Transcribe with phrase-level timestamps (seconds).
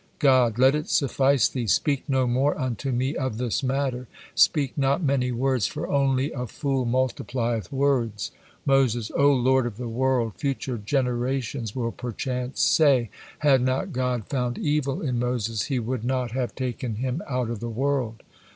[0.17, 5.03] God: "'Let it suffice thee; speak no more unto Me of this matter,' speak not
[5.03, 8.31] many words, for only 'a fool multiplieth words.'"
[8.65, 10.33] Moses: "O Lord of the world!
[10.37, 16.31] Future generations will perchance say, 'Had not God found evil in Moses, He would not
[16.31, 18.23] have taking him out of the world.'"